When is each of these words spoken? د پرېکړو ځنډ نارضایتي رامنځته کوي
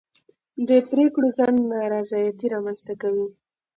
د 0.67 0.69
پرېکړو 0.89 1.27
ځنډ 1.37 1.57
نارضایتي 1.73 2.47
رامنځته 2.53 2.93
کوي 3.01 3.27